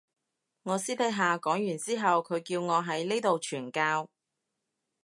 [0.63, 4.09] 我私底下講完之後佢叫我喺呢度傳教